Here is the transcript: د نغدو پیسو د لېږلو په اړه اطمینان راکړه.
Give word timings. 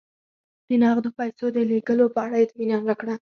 د 0.67 0.69
نغدو 0.83 1.09
پیسو 1.19 1.45
د 1.55 1.57
لېږلو 1.69 2.05
په 2.15 2.19
اړه 2.25 2.37
اطمینان 2.45 2.81
راکړه. 2.89 3.15